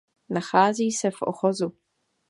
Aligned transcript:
Nachází 0.29 0.91
se 0.91 1.11
v 1.11 1.21
ochozu. 1.21 1.75